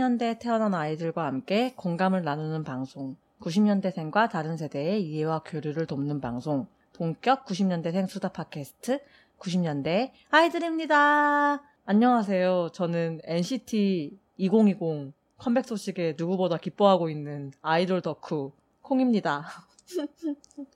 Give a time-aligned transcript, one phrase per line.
[0.00, 3.16] 90년대에 태어난 아이들과 함께 공감을 나누는 방송.
[3.40, 6.66] 90년대생과 다른 세대의 이해와 교류를 돕는 방송.
[6.94, 9.00] 본격 90년대생 수다 팟캐스트
[9.38, 11.62] 90년대 아이들입니다.
[11.84, 12.70] 안녕하세요.
[12.72, 19.44] 저는 NCT 2020 컴백 소식에 누구보다 기뻐하고 있는 아이돌 덕후 콩입니다.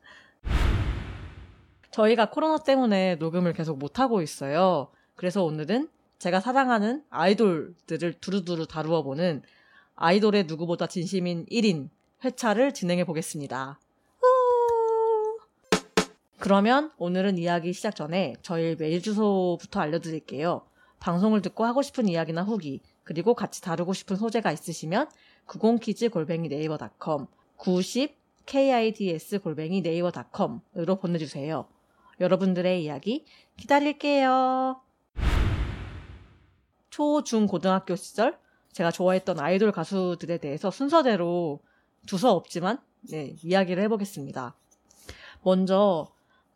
[1.90, 4.88] 저희가 코로나 때문에 녹음을 계속 못하고 있어요.
[5.14, 5.88] 그래서 오늘은
[6.24, 9.42] 제가 사랑하는 아이돌들을 두루두루 다루어 보는
[9.94, 11.90] 아이돌의 누구보다 진심인 1인
[12.24, 13.78] 회차를 진행해 보겠습니다.
[16.38, 20.62] 그러면 오늘은 이야기 시작 전에 저희 메일 주소부터 알려드릴게요.
[20.98, 25.10] 방송을 듣고 하고 싶은 이야기나 후기, 그리고 같이 다루고 싶은 소재가 있으시면
[25.46, 27.26] 90키즈 골뱅이 네이버닷컴,
[27.58, 28.16] 90
[28.46, 31.66] kids 골뱅이 네이버닷컴으로 보내주세요.
[32.18, 33.26] 여러분들의 이야기
[33.58, 34.80] 기다릴게요.
[36.94, 38.38] 초, 중, 고등학교 시절
[38.70, 41.58] 제가 좋아했던 아이돌 가수들에 대해서 순서대로
[42.06, 42.78] 두서 없지만
[43.10, 44.54] 네, 이야기를 해보겠습니다.
[45.42, 46.06] 먼저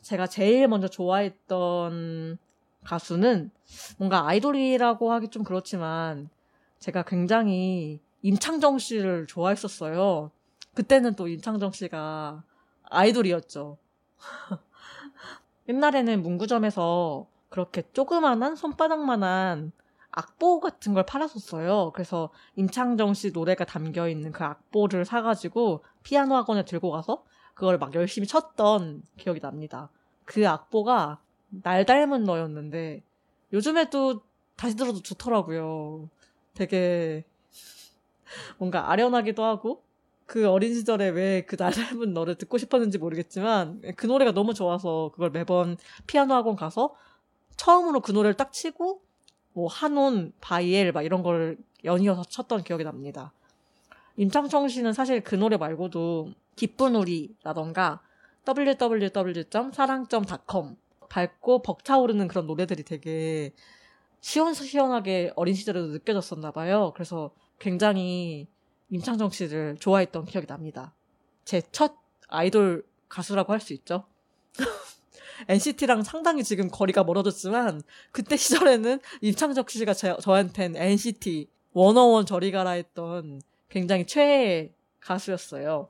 [0.01, 2.39] 제가 제일 먼저 좋아했던
[2.85, 3.51] 가수는
[3.97, 6.31] 뭔가 아이돌이라고 하기 좀 그렇지만
[6.79, 10.31] 제가 굉장히 임창정 씨를 좋아했었어요.
[10.75, 12.45] 그때는 또 임창정 씨가
[12.85, 13.77] 아이돌이었죠.
[15.69, 19.73] 옛날에는 문구점에서 그렇게 조그만한 손바닥만한
[20.19, 21.93] 악보 같은 걸 팔았었어요.
[21.95, 27.25] 그래서 임창정 씨 노래가 담겨 있는 그 악보를 사가지고 피아노 학원에 들고 가서
[27.55, 29.91] 그걸 막 열심히 쳤던 기억이 납니다.
[30.25, 31.21] 그 악보가
[31.63, 33.03] 날 닮은 너였는데
[33.53, 34.23] 요즘에도
[34.57, 36.09] 다시 들어도 좋더라고요.
[36.55, 37.25] 되게
[38.59, 39.83] 뭔가 아련하기도 하고
[40.27, 45.11] 그 어린 시절에 왜 그 날 닮은 너를 듣고 싶었는지 모르겠지만 그 노래가 너무 좋아서
[45.13, 46.95] 그걸 매번 피아노 학원 가서
[47.57, 49.01] 처음으로 그 노래를 딱 치고
[49.59, 53.33] 뭐 하논, 바이엘 막 이런 걸 연이어서 쳤던 기억이 납니다.
[54.17, 58.01] 임창정 씨는 사실 그 노래 말고도 기쁜 우리라던가
[58.47, 60.77] www.사랑.com
[61.09, 63.53] 밝고 벅차오르는 그런 노래들이 되게
[64.21, 66.93] 시원시원하게 어린 시절에도 느껴졌었나 봐요.
[66.95, 68.47] 그래서 굉장히
[68.91, 70.95] 임창정 씨를 좋아했던 기억이 납니다.
[71.45, 71.97] 제 첫
[72.29, 74.05] 아이돌 가수라고 할 수 있죠.
[75.49, 82.71] NCT랑 상당히 지금 거리가 멀어졌지만 그때 시절에는 임창정 씨가 제, 저한텐 NCT 원어원 저리 가라
[82.71, 85.89] 했던 굉장히 최애 가수였어요.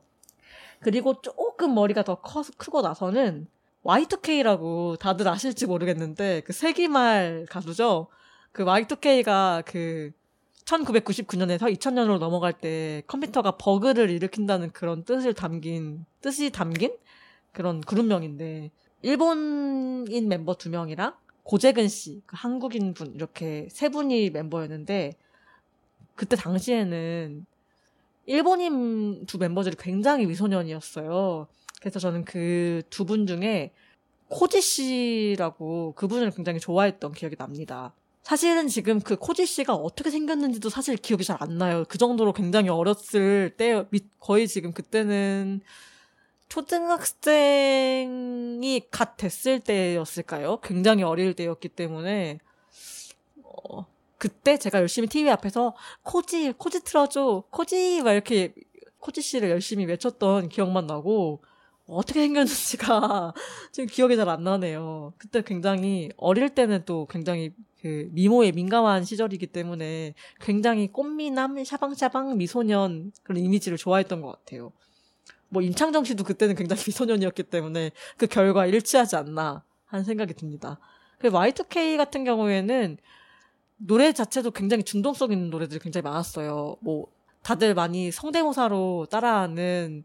[0.81, 3.49] 그리고 조금 머리가 더 커, 크고 나서는
[3.85, 8.09] Y2K라고 다들 아실지 모르겠는데 그 세기말 가수죠.
[8.53, 10.13] 그 Y2K가 그
[10.65, 16.95] 1999년에서 2000년으로 넘어갈 때 컴퓨터가 버그를 일으킨다는 그런 뜻을 담긴 뜻이 담긴
[17.53, 18.71] 그런 그룹명인데
[19.03, 21.15] 일본인 멤버 두 명이랑
[21.45, 25.15] 고재근 씨, 그 한국인 분 이렇게 세 분이 멤버였는데
[26.15, 27.47] 그때 당시에는
[28.27, 31.47] 일본인 두 멤버들이 굉장히 미소년이었어요.
[31.81, 33.73] 그래서 저는 그 두 분 중에
[34.29, 37.95] 코지 씨라고 그분을 굉장히 좋아했던 기억이 납니다.
[38.23, 41.85] 사실은 지금 그 코지 씨가 어떻게 생겼는지도 사실 기억이 잘 안 나요.
[41.89, 43.87] 그 정도로 굉장히 어렸을 때,
[44.19, 45.63] 거의 지금 그때는
[46.49, 48.09] 초등학생이
[48.91, 50.61] 갓 됐을 때였을까요?
[50.63, 52.39] 굉장히 어릴 때였기 때문에,
[53.43, 53.87] 어,
[54.19, 58.55] 그때 제가 열심히 TV 앞에서 코지, 코지 틀어줘, 코지, 막 이렇게
[58.99, 61.43] 코지 씨를 열심히 외쳤던 기억만 나고,
[61.87, 63.33] 어떻게 생겼는지가
[63.73, 65.15] 지금 기억이 잘 안 나네요.
[65.19, 73.13] 그때 굉장히 어릴 때는 또 굉장히 그 미모에 민감한 시절이기 때문에 굉장히 꽃미남 샤방샤방 미소년
[73.23, 74.73] 그런 이미지를 좋아했던 것 같아요.
[75.49, 80.79] 뭐 임창정 씨도 그때는 굉장히 미소년이었기 때문에 그 결과 일치하지 않나 하는 생각이 듭니다.
[81.19, 82.99] 그 Y2K 같은 경우에는
[83.79, 86.77] 노래 자체도 굉장히 중독성 있는 노래들이 굉장히 많았어요.
[86.81, 87.07] 뭐
[87.43, 90.05] 다들 많이 성대모사로 따라하는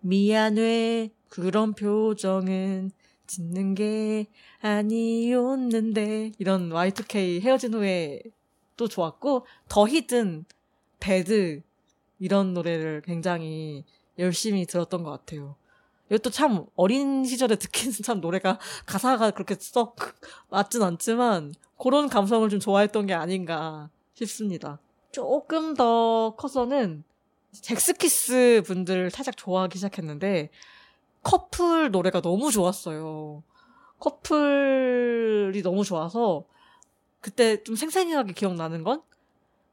[0.00, 2.90] 미안해 그런 표정은
[3.26, 4.26] 짓는 게
[4.60, 8.20] 아니었는데 이런 Y2K 헤어진 후에
[8.76, 10.44] 또 좋았고 더 히든
[11.00, 11.62] 배드
[12.18, 13.84] 이런 노래를 굉장히
[14.18, 15.56] 열심히 들었던 것 같아요.
[16.10, 19.96] 이것도 참 어린 시절에 듣기는 참 노래가 가사가 그렇게 썩
[20.50, 24.78] 맞진 않지만 그런 감성을 좀 좋아했던 게 아닌가 싶습니다.
[25.10, 27.04] 조금 더 커서는
[27.52, 30.50] 잭스키스 분들 살짝 좋아하기 시작했는데
[31.22, 33.42] 커플 노래가 너무 좋았어요.
[33.98, 36.44] 커플이 너무 좋아서
[37.20, 39.02] 그때 좀 생생하게 기억나는 건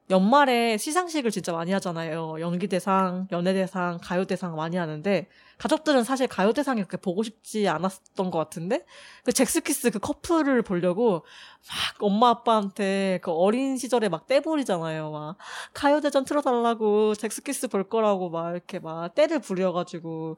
[0.10, 2.38] 연말에 시상식을 진짜 많이 하잖아요.
[2.40, 5.28] 연기대상, 연예대상, 가요대상 많이 하는데
[5.60, 8.86] 가족들은 사실 가요대상이 그렇게 보고 싶지 않았던 것 같은데
[9.24, 11.26] 그 잭스키스 그 커플을 보려고
[11.68, 15.12] 막 엄마 아빠한테 그 어린 시절에 막 떼부리잖아요.
[15.12, 15.38] 막
[15.74, 20.38] 가요대전 틀어달라고 잭스키스 볼 거라고 막 이렇게 막 떼를 부려가지고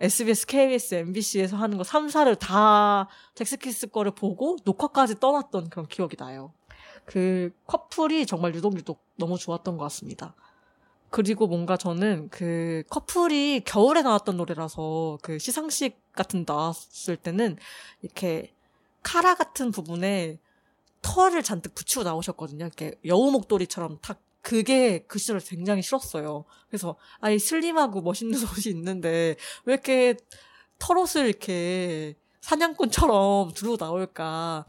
[0.00, 6.52] SBS, KBS, MBC에서 하는 거 3사를 다 잭스키스 거를 보고 녹화까지 떠났던 그런 기억이 나요.
[7.06, 10.34] 그 커플이 정말 유독유독 너무 좋았던 것 같습니다.
[11.08, 17.56] 그리고 뭔가 저는 그 커플이 겨울에 나왔던 노래라서 그 시상식 같은 나왔을 때는
[18.02, 18.52] 이렇게
[19.02, 20.38] 카라 같은 부분에
[21.00, 22.66] 털을 잔뜩 붙이고 나오셨거든요.
[22.66, 26.44] 이렇게 여우 목도리처럼 탁 그게 그 시절에 굉장히 싫었어요.
[26.68, 30.16] 그래서 아니 슬림하고 멋있는 옷이 있는데 왜 이렇게
[30.78, 34.66] 털옷을 이렇게 사냥꾼처럼 들고 나올까?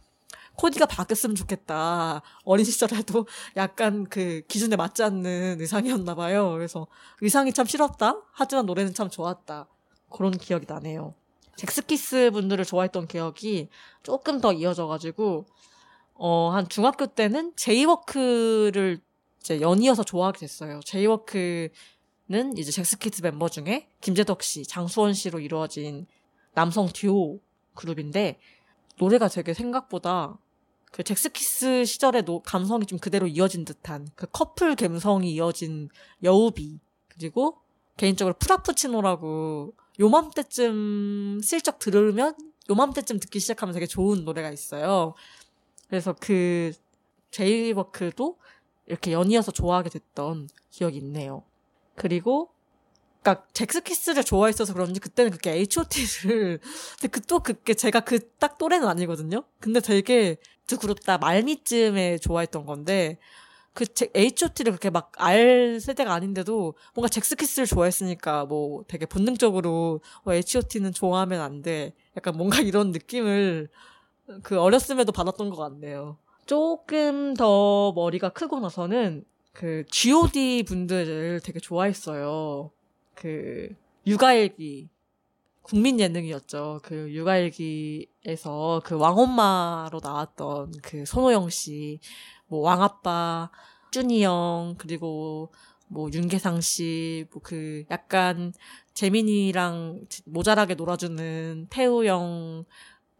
[0.57, 2.21] 코디가 바뀌었으면 좋겠다.
[2.43, 6.51] 어린 시절에도 약간 그 기준에 맞지 않는 의상이었나 봐요.
[6.51, 6.87] 그래서
[7.21, 8.21] 의상이 참 싫었다.
[8.33, 9.67] 하지만 노래는 참 좋았다.
[10.09, 11.13] 그런 기억이 나네요.
[11.57, 13.69] 젝스키스 분들을 좋아했던 기억이
[14.03, 15.45] 조금 더 이어져가지고
[16.15, 18.99] 어, 한 중학교 때는 제이워크를
[19.39, 20.79] 이제 연이어서 좋아하게 됐어요.
[20.85, 21.69] 제이워크는
[22.57, 26.07] 이제 젝스키스 멤버 중에 김재덕 씨, 장수원 씨로 이루어진
[26.53, 27.39] 남성 듀오
[27.75, 28.39] 그룹인데
[28.97, 30.39] 노래가 되게 생각보다
[30.97, 35.89] 그 젝스키스 시절의 노, 감성이 좀 그대로 이어진 듯한 그 커플 감성이 이어진
[36.23, 37.59] 여우비 그리고
[37.97, 42.35] 개인적으로 프라푸치노라고 요맘때쯤 슬쩍 들으면
[42.67, 45.13] 요맘때쯤 듣기 시작하면 되게 좋은 노래가 있어요.
[45.87, 46.73] 그래서 그
[47.29, 48.39] 제이워크도
[48.87, 51.43] 이렇게 연이어서 좋아하게 됐던 기억이 있네요.
[51.93, 52.49] 그리고
[53.27, 56.59] 그러니까 잭스키스를 좋아했어서 그런지 그때는 그게 H.O.T를
[56.99, 59.43] 근데 그 또 그게 제가 그 딱 또래는 아니거든요.
[59.59, 60.37] 근데 되게
[60.67, 63.17] 그 그룹 다 말미쯤에 좋아했던 건데
[63.73, 63.85] 그
[64.15, 71.41] H.O.T를 그렇게 막 알 세대가 아닌데도 뭔가 잭스키스를 좋아했으니까 뭐 되게 본능적으로 어, H.O.T는 좋아하면
[71.41, 71.93] 안 돼.
[72.15, 73.69] 약간 뭔가 이런 느낌을
[74.43, 76.17] 그 어렸음에도 받았던 것 같네요.
[76.45, 82.71] 조금 더 머리가 크고 나서는 그 G.O.D 분들을 되게 좋아했어요.
[83.17, 83.75] 그
[84.05, 84.89] 육아일기
[85.63, 86.79] 국민 예능이었죠.
[86.83, 91.99] 그 육아일기에서 그 왕엄마로 나왔던 그 손호영 씨,
[92.47, 93.51] 뭐 왕아빠,
[93.91, 95.51] 쭈니 형, 그리고
[95.87, 98.53] 뭐 윤계상 씨, 뭐 그 약간
[98.93, 102.65] 재민이랑 모자라게 놀아주는 태우 형,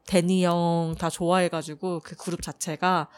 [0.06, 3.10] 데니 형 다 좋아해가지고 그 그룹 자체가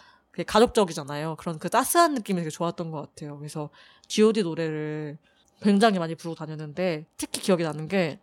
[0.48, 1.36] 가족적이잖아요.
[1.38, 3.38] 그런 그 따스한 느낌이 되게 좋았던 것 같아요.
[3.38, 3.70] 그래서
[4.08, 5.18] G.O.D 노래를
[5.62, 8.20] 굉장히 많이 부르고 다녔는데 특히 기억이 나는 게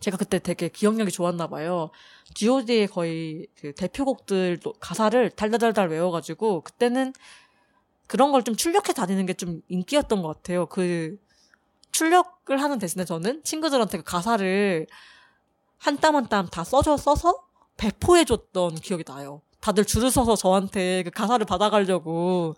[0.00, 1.90] 제가 그때 되게 기억력이 좋았나 봐요.
[2.34, 7.12] G.O.D의 거의 그 대표곡들 가사를 달달달달 외워가지고 그때는
[8.06, 10.66] 그런 걸 좀 출력해 다니는 게 좀 인기였던 것 같아요.
[10.66, 11.18] 그
[11.92, 14.86] 출력을 하는 대신에 저는 친구들한테 그 가사를
[15.78, 17.44] 한 땀 한 땀 다 써줘 써서
[17.76, 19.42] 배포해줬던 기억이 나요.
[19.60, 22.54] 다들 줄을 서서 저한테 그 가사를 받아가려고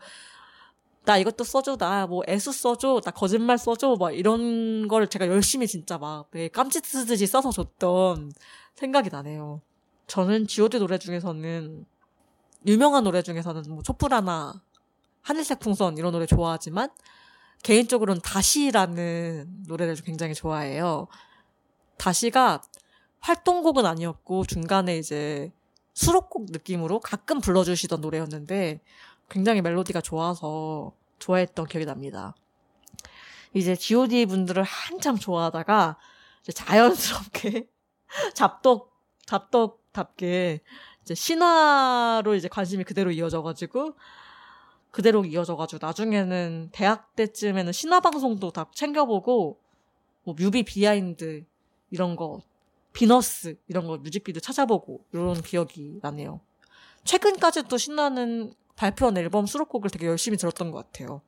[1.04, 5.66] 나 이것도 써줘, 나 뭐 애수 써줘, 나 거짓말 써줘, 막 이런 걸 제가 열심히
[5.66, 8.32] 진짜 막 깜지 쓰듯이 써서 줬던
[8.74, 9.60] 생각이 나네요.
[10.06, 11.86] 저는 G.O.D 노래 중에서는
[12.66, 14.62] 유명한 노래 중에서는 뭐 촛불 하나,
[15.22, 16.90] 하늘색 풍선 이런 노래 좋아하지만
[17.62, 21.08] 개인적으로는 다시라는 노래를 굉장히 좋아해요.
[21.98, 22.62] 다시가
[23.20, 25.52] 활동곡은 아니었고 중간에 이제
[25.94, 28.80] 수록곡 느낌으로 가끔 불러주시던 노래였는데
[29.28, 32.34] 굉장히 멜로디가 좋아서 좋아했던 기억이 납니다.
[33.54, 35.96] 이제 G.O.D 분들을 한참 좋아하다가
[36.52, 37.68] 자연스럽게
[38.34, 38.90] 잡덕
[39.26, 40.60] 잡덕답게
[41.02, 43.94] 이제 신화로 이제 관심이 그대로 이어져가지고
[44.90, 49.60] 그대로 이어져가지고 나중에는 대학 때쯤에는 신화 방송도 다 챙겨보고
[50.24, 51.44] 뭐 뮤비 behind
[51.90, 52.40] 이런 거
[52.92, 56.40] 비너스 이런 거 뮤직비디오 찾아보고 이런 기억이 나네요.
[57.04, 61.20] 최근까지도 신화는 발표한 앨범 수록곡을 되게 열심히 들었던 것 같아요.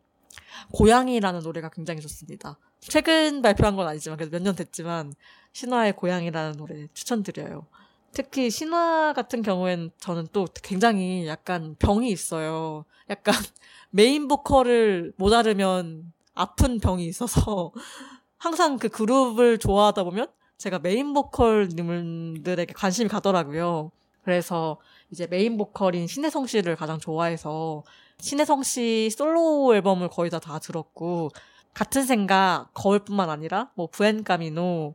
[0.73, 2.59] 고양이라는 노래가 굉장히 좋습니다.
[2.81, 5.13] 최근 발표한 건 아니지만 그래도 몇 년 됐지만
[5.53, 7.67] 신화의 고양이라는 노래 추천드려요.
[8.13, 12.85] 특히 신화 같은 경우엔 저는 또 굉장히 약간 병이 있어요.
[13.11, 13.35] 약간
[13.91, 17.73] 메인 보컬을 못 알으면 아픈 병이 있어서
[18.39, 23.91] 항상 그 그룹을 좋아하다 보면 제가 메인 보컬님들에게 관심이 가더라고요.
[24.23, 24.79] 그래서
[25.13, 27.85] 이제 메인 보컬인 신혜성 씨를 가장 좋아해서
[28.19, 31.31] 신혜성 씨 솔로 앨범을 거의 다 다 들었고
[31.75, 34.95] 같은 생각 거울뿐만 아니라 뭐 부엔카미노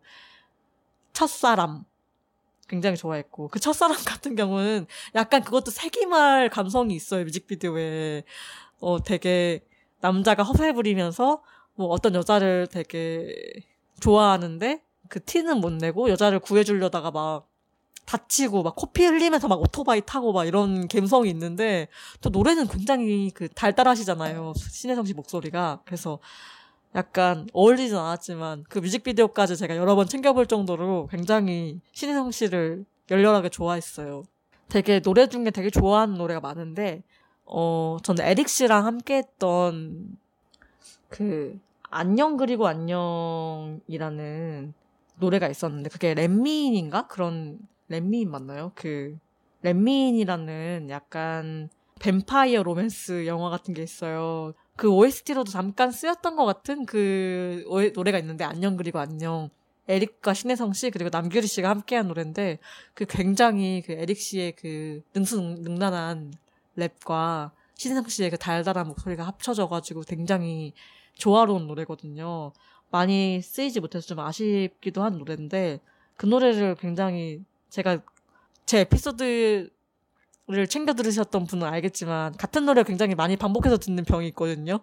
[1.13, 1.85] 첫사람
[2.67, 8.23] 굉장히 좋아했고 그 첫사람 같은 경우는 약간 그것도 세기말 감성이 있어요 뮤직비디오에.
[8.79, 9.65] 어 되게
[10.01, 11.41] 남자가 허세 부리면서
[11.75, 13.33] 뭐 어떤 여자를 되게
[14.01, 17.46] 좋아하는데 그 티는 못 내고 여자를 구해주려다가 막
[18.07, 21.89] 다치고 막 코피 흘리면서 막 오토바이 타고 막 이런 감성이 있는데
[22.21, 24.53] 또 노래는 굉장히 그 달달하시잖아요.
[24.55, 25.81] 신혜성 씨 목소리가.
[25.85, 26.19] 그래서
[26.95, 34.23] 약간 어울리진 않았지만 그 뮤직비디오까지 제가 여러 번 챙겨볼 정도로 굉장히 신혜성 씨를 열렬하게 좋아했어요.
[34.69, 37.03] 되게 노래 중에 되게 좋아하는 노래가 많은데
[37.45, 40.17] 어 저는 에릭 씨랑 함께 했던
[41.09, 41.59] 그
[41.89, 43.83] 안녕 그리고 안녕이라는
[45.19, 48.71] 노래가 있었는데 그게 렛미인인가 그런 Let Me In 맞나요?
[48.75, 49.17] 그
[49.61, 54.53] Let Me In이라는 약간 뱀파이어 로맨스 영화 같은 게 있어요.
[54.75, 57.63] 그 OST로도 잠깐 쓰였던 것 같은 그
[57.95, 59.49] 노래가 있는데 안녕 그리고 안녕
[59.87, 62.59] 에릭과 신혜성 씨 그리고 남규리 씨가 함께한 노래인데
[62.93, 66.33] 그 굉장히 그 에릭 씨의 그 능수능란한
[66.77, 70.73] 랩과 신혜성 씨의 그 달달한 목소리가 합쳐져가지고 굉장히
[71.13, 72.51] 조화로운 노래거든요.
[72.91, 75.79] 많이 쓰이지 못해서 좀 아쉽기도 한 노래인데
[76.15, 77.99] 그 노래를 굉장히 제가
[78.65, 79.69] 제 에피소드를
[80.69, 84.79] 챙겨 들으셨던 분은 알겠지만 같은 노래 굉장히 많이 반복해서 듣는 병이 있거든요.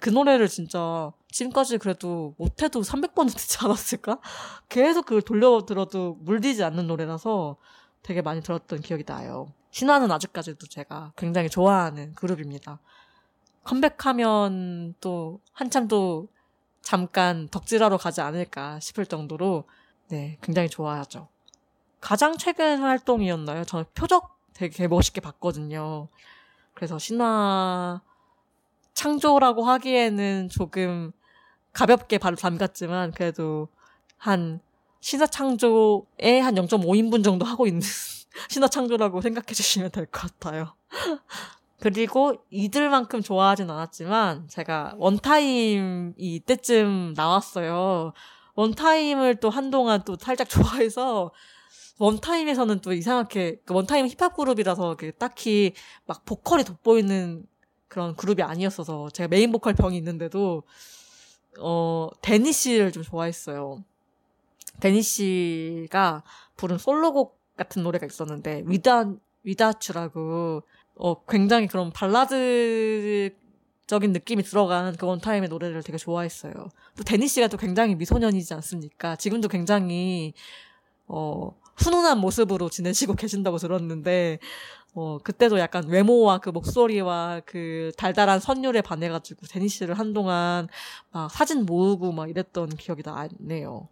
[0.00, 4.20] 그 노래를 진짜 지금까지 그래도 못해도 300번은 듣지 않았을까?
[4.68, 7.56] 계속 그걸 돌려 들어도 물리지 않는 노래라서
[8.02, 9.52] 되게 많이 들었던 기억이 나요.
[9.70, 12.80] 신화는 아직까지도 제가 굉장히 좋아하는 그룹입니다.
[13.64, 16.28] 컴백하면 또 한참 또
[16.80, 19.64] 잠깐 덕질하러 가지 않을까 싶을 정도로
[20.08, 21.28] 네, 굉장히 좋아하죠.
[22.00, 23.64] 가장 최근 활동이었나요?
[23.64, 26.08] 저는 표적 되게 멋있게 봤거든요.
[26.74, 28.00] 그래서 신화
[28.94, 31.12] 창조라고 하기에는 조금
[31.72, 33.68] 가볍게 바로 담갔지만 그래도
[34.16, 34.60] 한
[35.00, 37.82] 신화 창조에 한 0.5인분 정도 하고 있는
[38.48, 40.74] 신화 창조라고 생각해 주시면 될 것 같아요.
[41.80, 48.12] 그리고 이들만큼 좋아하진 않았지만 제가 원타임이 이때쯤 나왔어요.
[48.54, 51.32] 원타임을 또 한동안 또 살짝 좋아해서
[51.98, 55.72] 원타임에서는 또 이상하게 그 원타임 힙합 그룹이라서 그 딱히
[56.06, 57.46] 막 보컬이 돋보이는
[57.88, 60.64] 그런 그룹이 아니었어서 제가 메인 보컬 병이 있는데도
[61.58, 63.82] 어 데니 씨를 좀 좋아했어요.
[64.80, 66.22] 데니 씨가
[66.56, 69.10] 부른 솔로곡 같은 노래가 있었는데 위다
[69.44, 70.62] 위다추라고
[70.96, 73.34] 어 굉장히 그런 발라드
[73.86, 76.52] 적인 느낌이 들어간 그 원타임의 노래를 되게 좋아했어요.
[76.96, 79.16] 또 데니 씨가 또 굉장히 미소년이지 않습니까?
[79.16, 80.34] 지금도 굉장히
[81.06, 84.38] 어 훈훈한 모습으로 지내시고 계신다고 들었는데,
[84.94, 90.68] 어, 그때도 약간 외모와 그 목소리와 그 달달한 선율에 반해가지고 데니 씨를 한동안
[91.10, 93.88] 막 사진 모으고 막 이랬던 기억이 나네요.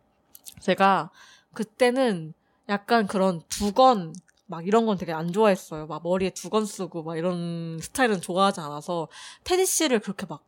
[0.61, 1.11] 제가
[1.53, 2.33] 그때는
[2.71, 4.15] 약간 그런 두건
[4.47, 5.87] 막 이런 건 되게 안 좋아했어요.
[5.87, 9.09] 막 머리에 두건 쓰고 막 이런 스타일은 좋아하지 않아서
[9.45, 10.43] 테디 씨를 그렇게 막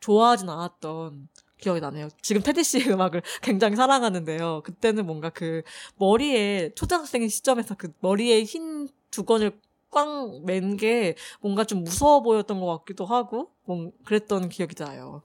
[0.00, 2.08] 좋아하진 않았던 기억이 나네요.
[2.22, 4.62] 지금 테디 씨의 음악을 굉장히 사랑하는데요.
[4.64, 5.62] 그때는 뭔가 그
[5.96, 9.60] 머리에 초등학생의 시점에서 그 머리에 흰 두건을
[9.90, 15.22] 꽝 맨 게 뭔가 좀 무서워 보였던 것 같기도 하고 뭐 그랬던 기억이 나요.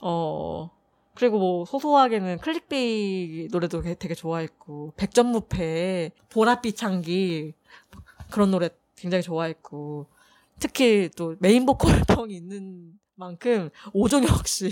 [0.00, 0.70] 어
[1.14, 7.54] 그리고 뭐 소소하게는 클릭베이 노래도 되게 좋아했고 백전무패 보랏빛 향기
[8.30, 10.06] 그런 노래 굉장히 좋아했고
[10.58, 14.70] 특히 또 메인 보컬 평이 있는 만큼 오종혁 씨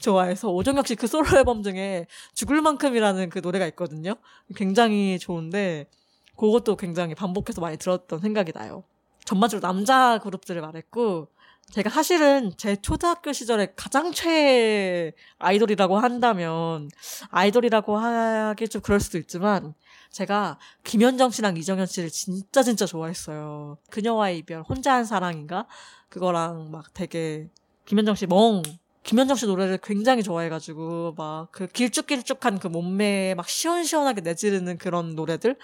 [0.00, 4.14] 좋아해서 오종혁 씨 그 솔로 앨범 중에 죽을 만큼이라는 그 노래가 있거든요.
[4.56, 5.88] 굉장히 좋은데
[6.36, 8.84] 그것도 굉장히 반복해서 많이 들었던 생각이 나요.
[9.24, 11.28] 전반적으로 남자 그룹들을 말했고
[11.70, 16.90] 제가 사실은 제 초등학교 시절에 가장 최애 아이돌이라고 한다면
[17.30, 19.74] 아이돌이라고 하기 좀 그럴 수도 있지만
[20.10, 23.78] 제가 김현정 씨랑 이정현 씨를 진짜 진짜 좋아했어요.
[23.90, 25.66] 그녀와의 이별, 혼자 한 사랑인가?
[26.08, 27.48] 그거랑 막 되게
[27.86, 28.62] 김현정 씨 멍.
[29.04, 35.56] 김현정 씨 노래를 굉장히 좋아해가지고 막 그 길쭉길쭉한 그 몸매에 막 시원시원하게 내지르는 그런 노래들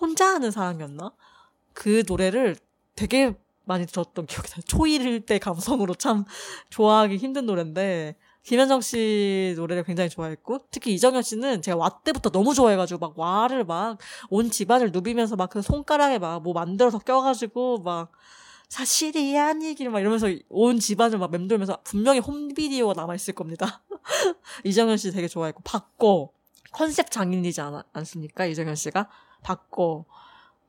[0.00, 1.12] 혼자 하는 사랑이었나?
[1.72, 2.56] 그 노래를
[2.96, 4.62] 되게 많이 들었던 기억이 나요.
[4.66, 6.24] 초일 때 감성으로 참
[6.70, 12.54] 좋아하기 힘든 노래인데 김현정 씨 노래를 굉장히 좋아했고 특히 이정현 씨는 제가 와 때부터 너무
[12.54, 13.98] 좋아해가지고 막 와를 막
[14.30, 18.10] 온 집안을 누비면서 막 그 손가락에 막 뭐 만들어서 껴가지고 막
[18.70, 23.82] 사실이 아니길 막 이러면서 온 집안을 막 맴돌면서 분명히 홈비디오가 남아있을 겁니다.
[24.64, 26.32] 이정현 씨 되게 좋아했고, 받고,
[26.70, 28.46] 컨셉 장인이지 않, 않습니까?
[28.46, 29.10] 이정현 씨가?
[29.42, 30.06] 받고,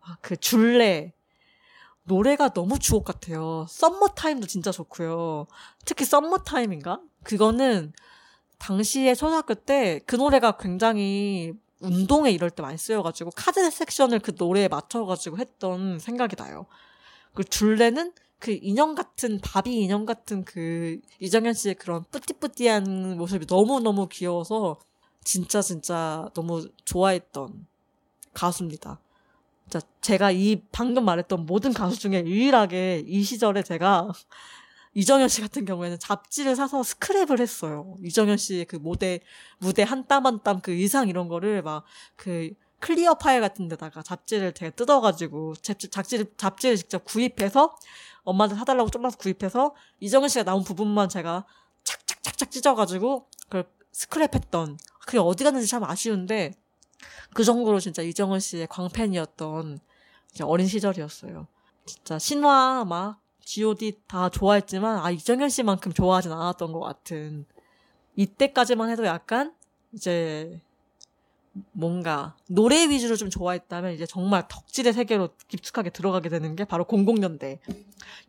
[0.02, 1.14] 아, 그 줄레,
[2.04, 3.68] 노래가 너무 주옥 같아요.
[3.70, 5.46] 썸머타임도 진짜 좋고요.
[5.86, 7.02] 특히 썸머타임인가?
[7.24, 7.94] 그거는
[8.58, 14.68] 당시에 초등학교 때 그 노래가 굉장히 운동회 이럴 때 많이 쓰여가지고 카드 섹션을 그 노래에
[14.68, 16.66] 맞춰가지고 했던 생각이 나요.
[17.34, 23.80] 그 줄레는 그 인형 같은 바비 인형 같은 그 이정현 씨의 그런 뿌띠뿌띠한 모습이 너무
[23.80, 24.80] 너무 귀여워서
[25.24, 27.68] 진짜 진짜 너무 좋아했던
[28.34, 29.00] 가수입니다.
[29.70, 34.10] 자, 제가 이 방금 말했던 모든 가수 중에 유일하게 이 시절에 제가
[34.94, 37.96] 이정현 씨 같은 경우에는 잡지를 사서 스크랩을 했어요.
[38.04, 39.22] 이정현 씨의 그 무대,
[39.60, 41.86] 무대 한 땀 한 땀 그 의상 이런 거를 막
[42.18, 47.76] 그 클리어 파일 같은 데다가 잡지를 제가 뜯어가지고 잡지, 잡지를, 잡지를 직접 구입해서
[48.24, 51.46] 엄마한테 사달라고 쫄라서 구입해서 이정현 씨가 나온 부분만 제가
[51.84, 56.54] 착착착착 찢어가지고 그걸 스크랩했던 그게 어디 갔는지 참 아쉬운데
[57.34, 59.80] 그 정도로 진짜 이정은 씨의 광팬이었던
[60.44, 61.48] 어린 시절이었어요.
[61.86, 67.46] 진짜 신화 막 G.O.D 다 좋아했지만 아 이정현 씨만큼 좋아하진 않았던 것 같은
[68.16, 69.54] 이때까지만 해도 약간
[69.94, 70.62] 이제
[71.74, 77.60] 뭔가 노래 위주로 좀 좋아했다면 이제 정말 덕질의 세계로 깊숙하게 들어가게 되는 게 바로 00년대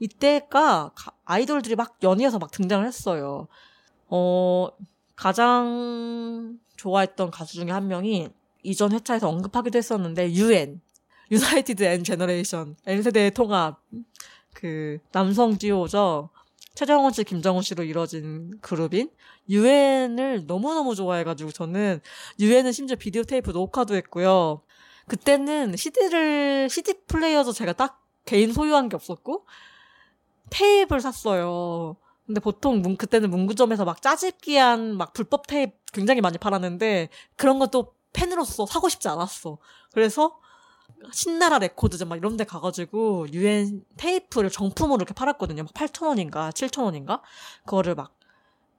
[0.01, 0.93] 이때가
[1.25, 3.47] 아이돌들이 막 연이어서 막 등장을 했어요.
[4.09, 4.69] 어
[5.15, 8.29] 가장 좋아했던 가수 중에 한 명이
[8.65, 10.81] 이전 회차에서 언급하기도 했었는데 UN
[11.31, 13.81] United N Generation N세대의 통합
[14.53, 16.31] 그 남성 듀오죠.
[16.75, 19.11] 최정원 씨, 김정훈 씨로 이뤄진 그룹인
[19.49, 22.01] 유엔을 너무너무 좋아해가지고 저는
[22.41, 24.63] 유엔은 심지어 비디오 테이프 녹화도 했고요.
[25.07, 29.47] 그때는 CD를 CD 플레이어도 제가 딱 개인 소유한 게 없었고
[30.51, 31.97] 테이프를 샀어요.
[32.27, 37.95] 근데 보통 문, 그때는 문구점에서 막 짜집기한 막 불법 테이프 굉장히 많이 팔았는데 그런 것도
[38.13, 39.59] 팬으로서 사고 싶지 않았어.
[39.93, 40.39] 그래서
[41.13, 45.65] 신나라 레코드점 막 이런 데 가가지고 유엔 테이프를 정품으로 이렇게 팔았거든요.
[45.65, 47.21] 막 8,000원인가 7,000원인가?
[47.65, 48.23] 그거를 막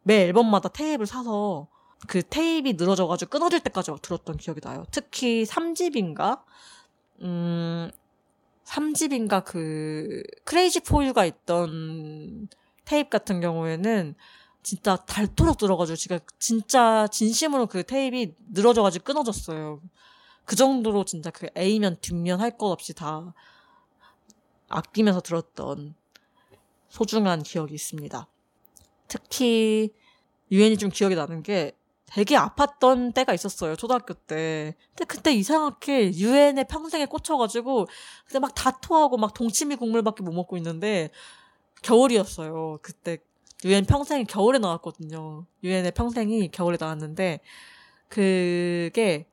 [0.04, 1.68] 매 앨범마다 테이프를 사서
[2.08, 4.86] 그 테이프이 늘어져가지고 끊어질 때까지 들었던 기억이 나요.
[4.92, 6.42] 특히 3집인가?
[7.22, 7.90] 음,
[8.66, 12.50] 3집인가 그 크레이지 포유가 있던
[12.86, 14.16] 테이프 같은 경우에는
[14.62, 19.80] 진짜 닳도록 들어가지고 제가 진짜 진심으로 그 테이프이 늘어져가지고 끊어졌어요.
[20.46, 23.34] 그 정도로 진짜 그 A면 뒷면 할 것 없이 다
[24.70, 25.96] 아끼면서 들었던
[26.90, 28.28] 소중한 기억이 있습니다.
[29.08, 29.94] 특히
[30.52, 31.76] 유엔이 좀 기억이 나는 게
[32.06, 33.76] 되게 아팠던 때가 있었어요.
[33.76, 34.76] 초등학교 때.
[34.90, 37.88] 근데 그때 이상하게 유엔에 평생에 꽂혀가지고
[38.28, 41.10] 그때 막 다토하고 막 동치미 국물밖에 못 먹고 있는데
[41.82, 42.80] 겨울이었어요.
[42.84, 43.18] 그때
[43.66, 45.46] 유엔 평생이 겨울에 나왔거든요.
[45.64, 47.40] 유엔의 평생이 겨울에 나왔는데
[48.10, 49.26] 그게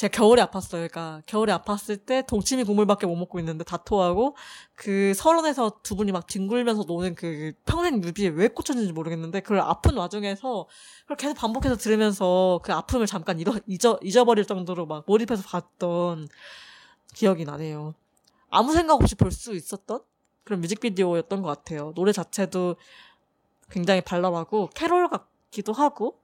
[0.00, 0.70] 제가 겨울에 아팠어요.
[0.70, 4.34] 그러니까 겨울에 아팠을 때 동치미 국물밖에 못 먹고 있는데 다 토하고
[4.74, 9.98] 그 설원에서 두 분이 막 뒹굴면서 노는 그 평생 뮤비에 왜 꽂혔는지 모르겠는데 그걸 아픈
[9.98, 10.66] 와중에서
[11.02, 16.28] 그걸 계속 반복해서 들으면서 그 아픔을 잠깐 잊어, 잊어, 잊어버릴 정도로 막 몰입해서 봤던
[17.14, 17.92] 기억이 나네요.
[18.48, 20.00] 아무 생각 없이 볼 수 있었던
[20.44, 21.92] 그런 뮤직비디오였던 것 같아요.
[21.94, 22.76] 노래 자체도
[23.70, 26.22] 굉장히 발랄하고 캐롤 같기도 하고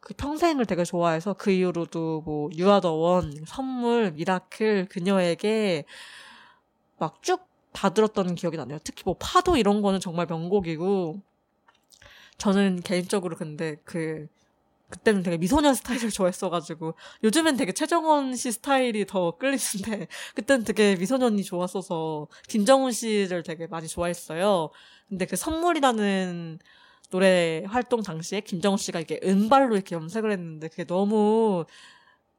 [0.00, 5.84] 그 평생을 되게 좋아해서 그 이후로도 뭐 You are the one, 선물, Miracle, 그녀에게
[6.98, 8.78] 막 쭉 다 들었던 기억이 나네요.
[8.84, 11.20] 특히 뭐 파도 이런 거는 정말 명곡이고
[12.38, 14.26] 저는 개인적으로 근데 그
[14.90, 21.44] 그때는 되게 미소년 스타일을 좋아했어가지고 요즘엔 되게 최정원 씨 스타일이 더 끌리는데 그때는 되게 미소년이
[21.44, 24.70] 좋았어서 김정훈 씨를 되게 많이 좋아했어요.
[25.08, 26.58] 근데 그 선물이라는
[27.10, 31.64] 노래 활동 당시에 김정은 씨가 이렇게 은발로 이렇게 염색을 했는데 그게 너무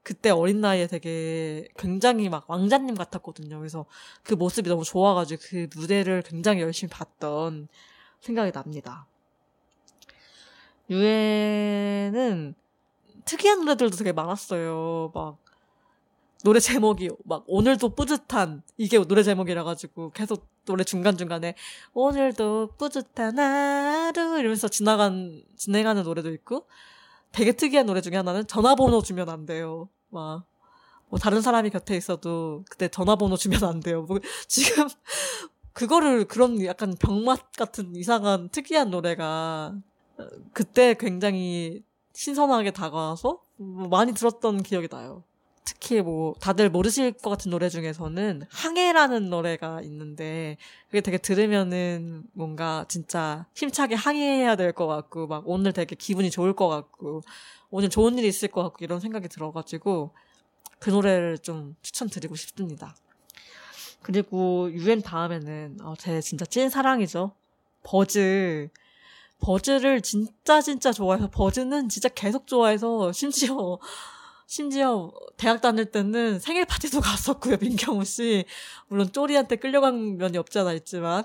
[0.04, 3.60] 그때 어린 나이에 되게 굉장히 막 왕자님 같았거든요.
[3.60, 3.86] 그래서
[4.24, 7.68] 그 모습이 너무 좋아가지고 그 무대를 굉장히 열심히 봤던
[8.22, 9.06] 생각이 납니다.
[10.90, 12.56] 유엔은
[13.26, 15.12] 특이한 노래들도 되게 많았어요.
[15.14, 15.38] 막
[16.44, 21.56] 노래 제목이 막 오늘도 뿌듯한 이게 노래 제목이라 가지고 계속 노래 중간 중간에
[21.94, 26.68] 오늘도 뿌듯한 하루 이러면서 지나간 진행하는 노래도 있고
[27.32, 29.90] 되게 특이한 노래 중에 하나는 전화번호 주면 안 돼요.
[30.10, 30.52] 막
[31.12, 34.04] 뭐 다른 사람이 곁에 있어도 그때 전화번호 주면 안 돼요.
[34.04, 34.88] 뭐 지금
[35.74, 39.76] 그거를 그런 약간 병맛 같은 이상한 특이한 노래가
[40.54, 45.24] 그때 굉장히 신선하게 다가와서 뭐 많이 들었던 기억이 나요.
[45.64, 52.86] 특히 뭐 다들 모르실 것 같은 노래 중에서는 항해라는 노래가 있는데 그게 되게 들으면은 뭔가
[52.88, 57.22] 진짜 힘차게 항해해야 될 것 같고 막 오늘 되게 기분이 좋을 것 같고
[57.70, 60.12] 오늘 좋은 일이 있을 것 같고 이런 생각이 들어가지고
[60.80, 62.96] 그 노래를 좀 추천드리고 싶습니다.
[64.02, 67.34] 그리고 유엔 다음에는 어, 제 진짜 찐 사랑이죠.
[67.84, 68.70] 버즈.
[69.42, 73.80] 버즈를 진짜 진짜 좋아해서 버즈는 진짜 계속 좋아해서 심지어
[74.52, 78.44] 심지어 대학 다닐 때는 생일 파티도 갔었고요, 민경우 씨.
[78.90, 81.24] 물론 쪼리한테 끌려간 면이 없지 않아 있지만.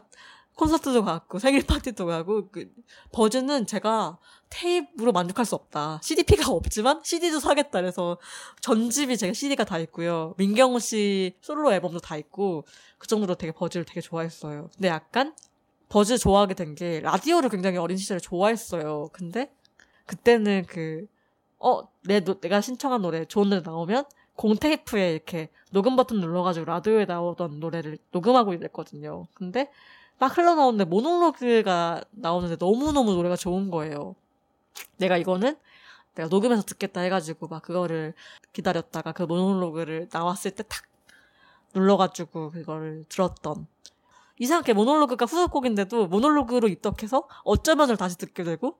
[0.55, 2.73] 콘서트도 갔고 생일 파티도 가고 그
[3.13, 4.17] 버즈는 제가
[4.49, 6.01] 테이프로 만족할 수 없다.
[6.05, 7.81] CDP가 없지만 CD도 사겠다.
[7.81, 8.17] 그래서
[8.61, 10.35] 전집이 제가 CD가 다 있고요.
[10.39, 12.65] 민경호 씨 솔로 앨범도 다 있고
[12.97, 14.71] 그 정도로 되게 버즈를 되게 좋아했어요.
[14.77, 15.35] 근데 약간
[15.89, 19.11] 버즈 좋아하게 된 게 라디오를 굉장히 어린 시절에 좋아했어요.
[19.13, 19.53] 근데
[20.07, 21.07] 그때는 그
[21.59, 24.05] 어, 내, 내가 신청한 노래, 좋은 노래 나오면
[24.37, 29.27] 공테이프에 이렇게 녹음 버튼 눌러가지고 라디오에 나오던 노래를 녹음하고 이랬거든요.
[29.35, 29.71] 근데
[30.19, 34.15] 막 흘러나오는데 모노로그가 나오는데 너무너무 노래가 좋은 거예요.
[34.99, 35.57] 내가 이거는
[36.15, 38.15] 내가 녹음해서 듣겠다 해가지고 막 그거를
[38.53, 40.85] 기다렸다가 그 모노로그를 나왔을 때 탁
[41.75, 43.67] 눌러가지고 그거를 들었던
[44.39, 48.79] 이상하게 모노로그가 후속곡인데도 모노로그로 입덕해서 어쩌면을 다시 듣게 되고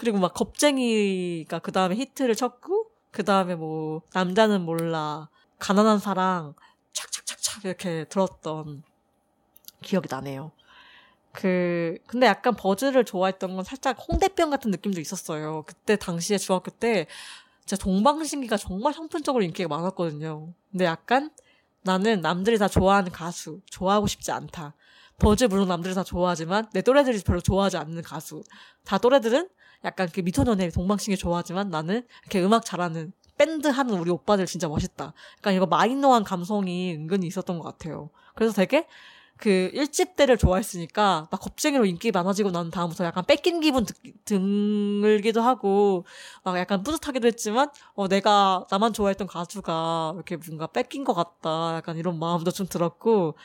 [0.00, 6.54] 그리고 막 겁쟁이가 그 다음에 히트를 쳤고 그 다음에 뭐 남자는 몰라 가난한 사랑
[6.94, 8.82] 착착착착 이렇게 들었던
[9.82, 10.52] 기억이 나네요.
[11.32, 15.64] 그 근데 약간 버즈를 좋아했던 건 살짝 홍대병 같은 느낌도 있었어요.
[15.66, 17.06] 그때 당시에 중학교 때
[17.66, 20.54] 진짜 동방신기가 정말 형편적으로 인기가 많았거든요.
[20.70, 21.30] 근데 약간
[21.82, 24.72] 나는 남들이 다 좋아하는 가수 좋아하고 싶지 않다.
[25.20, 28.42] 버즈 물론 남들이 다 좋아하지만 내 또래들이 별로 좋아하지 않는 가수.
[28.84, 29.48] 다 또래들은
[29.84, 35.14] 약간 그 미소년의 동방신기 좋아하지만 나는 이렇게 음악 잘하는 밴드 하는 우리 오빠들 진짜 멋있다.
[35.38, 38.10] 약간 이거 마이너한 감성이 은근히 있었던 것 같아요.
[38.34, 38.86] 그래서 되게
[39.40, 43.86] 그 일집 때를 좋아했으니까 막 겁쟁이로 인기 많아지고 난 다음부터 약간 뺏긴 기분
[44.26, 46.04] 등을기도 하고
[46.44, 51.96] 막 약간 뿌듯하기도 했지만 어 내가 나만 좋아했던 가수가 이렇게 뭔가 뺏긴 것 같다 약간
[51.96, 53.36] 이런 마음도 좀 들었고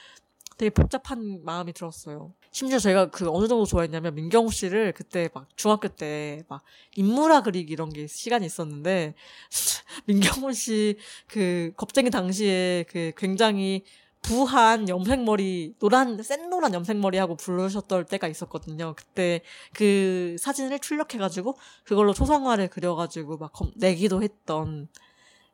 [0.57, 2.33] 되게 복잡한 마음이 들었어요.
[2.51, 6.63] 심지어 제가 그 어느 정도 좋아했냐면 민경우 씨를 그때 막 중학교 때 막
[6.95, 9.15] 인물화 그리기 이런 게 시간이 있었는데
[10.05, 13.83] 민경우 씨그 겁쟁이 당시에 그 굉장히
[14.21, 18.95] 부한 염색머리 노란 센 노란 염색머리하고 부르셨던 때가 있었거든요.
[18.97, 19.41] 그때
[19.73, 24.87] 그 사진을 출력해가지고 그걸로 초상화를 그려가지고 막 내기도 했던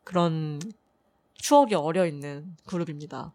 [0.04, 0.62] 그런
[1.36, 3.34] 추억이 어려 있는 그룹입니다.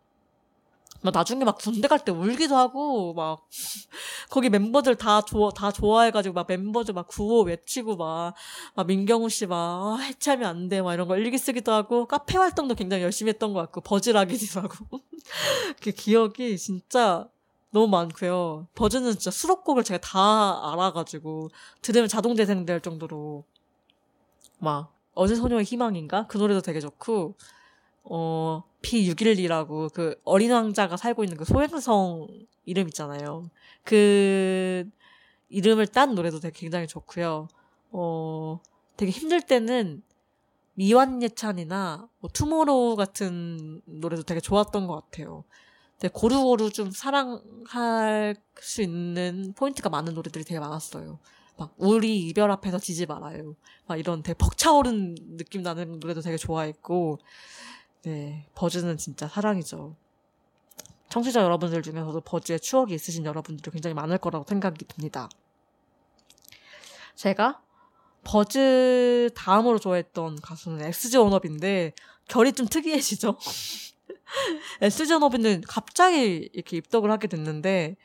[1.02, 3.46] 막 나중에 막 군대 갈 때 울기도 하고 막
[4.30, 8.34] 거기 멤버들 다 좋아 다 좋아해가지고 막 멤버들 막 구호 외치고 막,
[8.74, 10.82] 막 민경우 씨막 아, 해체하면 안 돼.
[10.82, 15.00] 막 이런 거 일기 쓰기도 하고 카페 활동도 굉장히 열심히 했던 것 같고 버즈라기도 하고.
[15.82, 17.28] 그 기억이 진짜
[17.70, 18.68] 너무 많고요.
[18.74, 21.50] 버즈는 진짜 수록곡을 제가 다 알아가지고
[21.82, 23.44] 들으면 자동 재생될 정도로
[24.58, 26.26] 막 어제 소녀의 희망인가?
[26.26, 27.34] 그 노래도 되게 좋고
[28.08, 32.28] 어, P612라고 그 어린 왕자가 살고 있는 그 소행성
[32.64, 33.50] 이름 있잖아요.
[33.82, 34.88] 그
[35.48, 37.48] 이름을 딴 노래도 되게 굉장히 좋고요.
[37.90, 38.60] 어,
[38.96, 40.02] 되게 힘들 때는
[40.74, 45.44] 미완예찬이나 뭐 Tomorrow 같은 노래도 되게 좋았던 것 같아요.
[45.98, 51.18] 되게 고루고루 좀 사랑할 수 있는 포인트가 많은 노래들이 되게 많았어요.
[51.56, 53.56] 막 우리 이별 앞에서 지지 말아요.
[53.86, 57.18] 막 이런 되게 벅차오른 느낌 나는 노래도 되게 좋아했고
[58.06, 59.96] 네, 버즈는 진짜 사랑이죠.
[61.08, 65.28] 청취자 여러분들 중에서도 버즈의 추억이 있으신 여러분들이 굉장히 많을 거라고 생각이 듭니다.
[67.16, 67.60] 제가
[68.22, 71.94] 버즈 다음으로 좋아했던 가수는 SG워너비인데
[72.28, 73.38] 결이 좀 특이해지죠.
[74.82, 77.96] SG워너비는 갑자기 이렇게 입덕을 하게 됐는데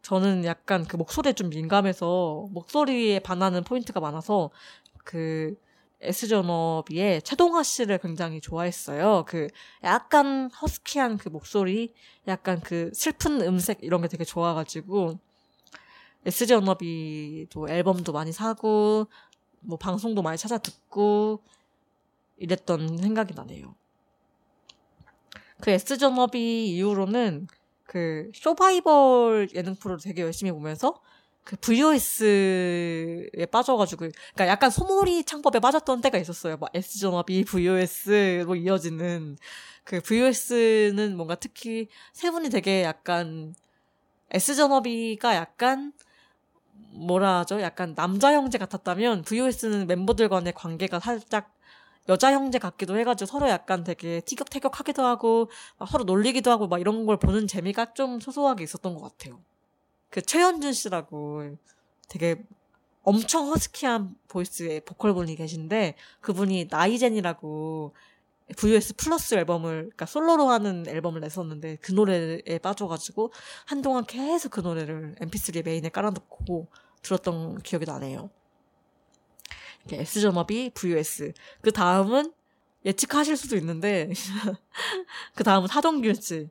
[0.00, 4.48] 저는 약간 그 목소리에 좀 민감해서 목소리에 반하는 포인트가 많아서
[5.04, 5.54] 그
[6.00, 9.24] SG워너비의 채동하 씨를 굉장히 좋아했어요.
[9.26, 9.48] 그
[9.84, 11.94] 약간 허스키한 그 목소리,
[12.26, 15.18] 약간 그 슬픈 음색 이런 게 되게 좋아가지고
[16.24, 19.06] 에스저너비도 앨범도 많이 사고
[19.60, 21.42] 뭐 방송도 많이 찾아 듣고
[22.38, 23.74] 이랬던 생각이 나네요.
[25.60, 27.46] 그 에스저너비 이후로는
[27.84, 31.00] 그 쇼바이벌 예능 프로를 되게 열심히 보면서
[31.44, 36.56] 그 VOS에 빠져가지고 그러니까 약간 소몰이 창법에 빠졌던 때가 있었어요.
[36.56, 39.36] 뭐 S 전업이 VOS로 이어지는
[39.84, 43.54] 그 VOS는 뭔가 특히 세 분이 되게 약간
[44.30, 45.92] S 전업이가 약간
[46.92, 47.60] 뭐라 하죠?
[47.60, 51.54] 약간 남자 형제 같았다면 VOS는 멤버들 간의 관계가 살짝
[52.08, 55.50] 여자 형제 같기도 해가지고 서로 약간 되게 티격태격하기도 하고
[55.88, 59.40] 서로 놀리기도 하고 막 이런 걸 보는 재미가 좀 소소하게 있었던 것 같아요.
[60.10, 61.56] 그 최현준 씨라고
[62.08, 62.42] 되게
[63.02, 67.94] 엄청 허스키한 보이스의 보컬 분이 계신데 그분이 나이젠이라고
[68.56, 73.32] VS 플러스 앨범을 그러니까 솔로로 하는 앨범을 냈었는데 그 노래에 빠져가지고
[73.64, 76.68] 한동안 계속 그 노래를 MP3 메인에 깔아놓고
[77.02, 78.30] 들었던 기억이 나네요.
[79.90, 82.32] S전업이 VS 그 다음은
[82.84, 84.10] 예측하실 수도 있는데
[85.34, 86.50] 그 다음은 하동균 씨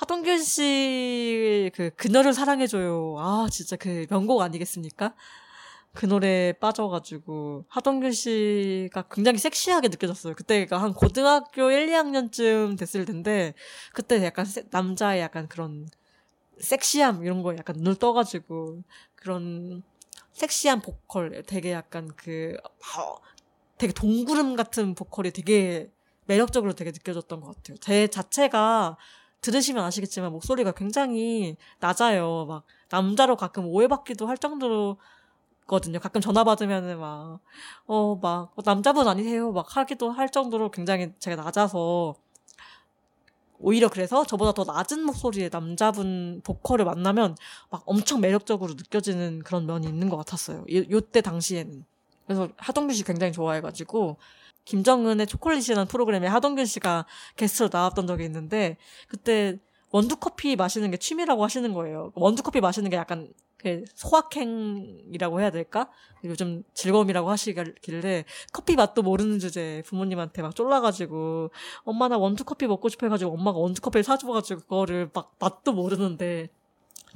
[0.00, 3.16] 하동균 씨, 그, 그녀를 사랑해줘요.
[3.18, 5.14] 아, 진짜 그 명곡 아니겠습니까?
[5.92, 10.34] 그 노래에 빠져가지고, 하동균 씨가 굉장히 섹시하게 느껴졌어요.
[10.34, 13.52] 그때가 한 고등학교 1, 2학년쯤 됐을 텐데,
[13.92, 15.86] 그때 약간 세, 남자의 약간 그런
[16.60, 18.82] 섹시함, 이런 거 약간 눈 떠가지고,
[19.16, 19.82] 그런
[20.32, 22.56] 섹시한 보컬, 되게 약간 그,
[22.96, 23.16] 어,
[23.76, 25.90] 되게 동구름 같은 보컬이 되게
[26.24, 27.76] 매력적으로 되게 느껴졌던 것 같아요.
[27.82, 28.96] 제 자체가
[29.40, 32.46] 들으시면 아시겠지만 목소리가 굉장히 낮아요.
[32.46, 34.98] 막 남자로 가끔 오해받기도 할 정도로
[35.66, 36.00] 거든요.
[36.00, 37.38] 가끔 전화 받으면은 막,
[37.86, 39.52] 어, 막, 어, 남자분 아니세요?
[39.52, 42.16] 막 하기도 할 정도로 굉장히 제가 낮아서,
[43.60, 47.36] 오히려 그래서 저보다 더 낮은 목소리의 남자분 보컬을 만나면
[47.68, 50.64] 막 엄청 매력적으로 느껴지는 그런 면이 있는 것 같았어요.
[50.72, 51.84] 요, 요때 당시에는.
[52.26, 54.16] 그래서 하동균 씨 굉장히 좋아해가지고,
[54.64, 58.76] 김정은의 초콜릿이라는 프로그램에 하동균 씨가 게스트로 나왔던 적이 있는데
[59.08, 59.58] 그때
[59.90, 62.12] 원두 커피 마시는 게 취미라고 하시는 거예요.
[62.14, 65.90] 원두 커피 마시는 게 약간 그 소확행이라고 해야 될까?
[66.24, 71.50] 요즘 즐거움이라고 하시길래 커피 맛도 모르는 주제에 부모님한테 막 쫄라가지고
[71.82, 76.48] 엄마 나 원두 커피 먹고 싶어 해가지고 엄마가 원두 커피를 사줘가지고 그거를 막 맛도 모르는데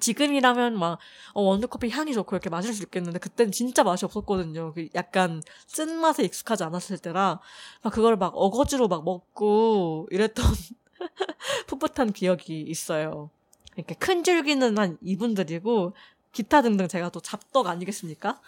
[0.00, 0.98] 지금이라면 막
[1.33, 4.72] 어, 원두커피 향이 좋고 이렇게 마실 수 있겠는데 그때는 진짜 맛이 없었거든요.
[4.74, 7.40] 그 약간 쓴 맛에 익숙하지 않았을 때라
[7.83, 10.44] 막 그걸 막 어거지로 막 먹고 이랬던
[11.66, 13.30] 풋풋한 기억이 있어요.
[13.76, 15.94] 이렇게 큰 줄기는 한 이분들이고
[16.33, 18.40] 기타 등등 제가 또 잡덕 아니겠습니까?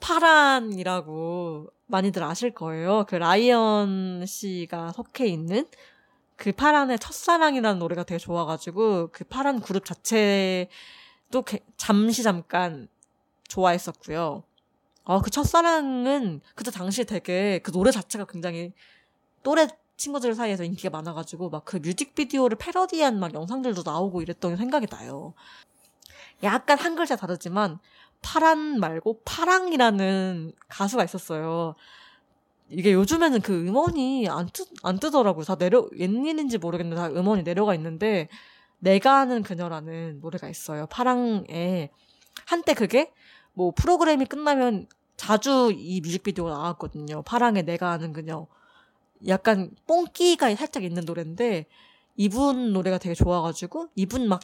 [0.00, 3.04] 파란이라고 많이들 아실 거예요.
[3.08, 5.66] 그 라이언 씨가 속해 있는
[6.36, 11.44] 그 파란의 첫사랑이라는 노래가 되게 좋아가지고 그 파란 그룹 자체도
[11.76, 12.88] 잠시 잠깐
[13.48, 14.42] 좋아했었고요.
[15.04, 18.72] 어, 그 첫사랑은 그때 당시에 되게 그 노래 자체가 굉장히
[19.42, 25.34] 또래 친구들 사이에서 인기가 많아가지고 막 그 뮤직비디오를 패러디한 막 영상들도 나오고 이랬던 생각이 나요.
[26.42, 27.78] 약간 한 글자 다르지만
[28.22, 31.74] 파란 말고 파랑이라는 가수가 있었어요.
[32.68, 35.44] 이게 요즘에는 그 음원이 안, 뜨, 안 뜨더라고요.
[35.44, 38.28] 다 내려, 웬일인지 모르겠는데 다 음원이 내려가 있는데,
[38.78, 40.86] 내가 아는 그녀라는 노래가 있어요.
[40.86, 41.90] 파랑에.
[42.46, 43.12] 한때 그게
[43.52, 47.22] 뭐 프로그램이 끝나면 자주 이 뮤직비디오가 나왔거든요.
[47.22, 48.46] 파랑에 내가 아는 그녀.
[49.26, 51.66] 약간 뽕끼가 살짝 있는 노래인데,
[52.16, 54.40] 이분 노래가 되게 좋아가지고, 이분 막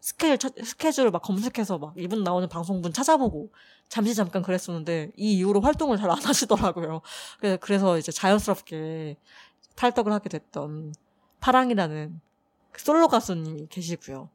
[0.00, 3.52] 스케줄, 스케줄을 막 검색해서 막 이분 나오는 방송분 찾아보고
[3.88, 7.02] 잠시 잠깐 그랬었는데 이 이후로 활동을 잘 안 하시더라고요.
[7.60, 9.16] 그래서 이제 자연스럽게
[9.76, 10.94] 탈덕을 하게 됐던
[11.40, 12.20] 파랑이라는
[12.72, 14.28] 그 솔로 가수님이 계시고요.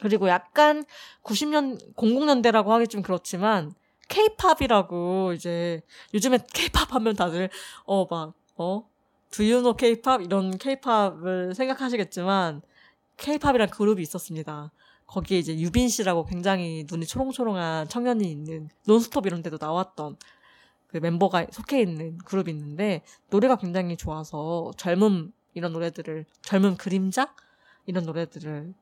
[0.00, 0.84] 그리고 약간
[1.24, 3.72] 90년, 00년대라고 하기 좀 그렇지만
[4.08, 5.82] 케이팝이라고 이제
[6.14, 7.50] 요즘에 케이팝 하면 다들
[7.84, 8.88] 어 막 어?
[9.30, 12.62] 두유노 케이팝 이런 케이팝을 생각하시겠지만
[13.18, 14.72] 케이팝이란 그룹이 있었습니다.
[15.06, 20.16] 거기에 이제 유빈 씨라고 굉장히 눈이 초롱초롱한 청년이 있는 논스톱 이런 데도 나왔던
[20.86, 27.34] 그 멤버가 속해 있는 그룹이 있는데 노래가 굉장히 좋아서 젊음 이런 노래들을 젊은 그림자
[27.86, 28.74] 이런 노래들을